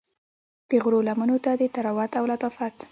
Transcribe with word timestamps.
د 0.69 0.71
غرو 0.83 0.99
لمنو 1.07 1.37
ته 1.45 1.51
د 1.59 1.61
طراوت 1.75 2.11
او 2.19 2.23
لطافت 2.31 2.75